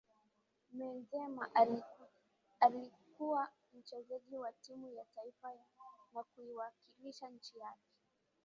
[0.71, 1.49] Benzema
[2.61, 5.51] alikuwa mchezaji wa timu ya taifa
[6.13, 7.93] na kuiwakilisha nchi yake